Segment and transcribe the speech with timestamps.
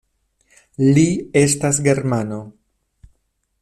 [0.95, 1.05] Li
[1.43, 2.43] estas germano.